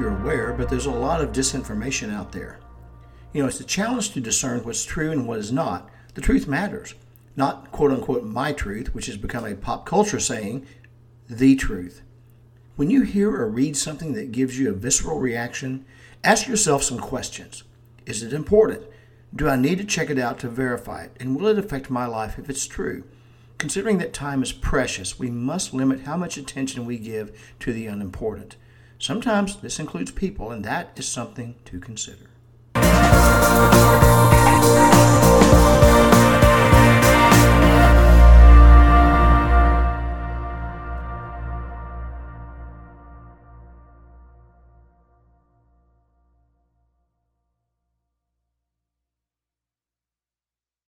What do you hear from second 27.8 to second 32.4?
unimportant. Sometimes this includes people, and that is something to consider.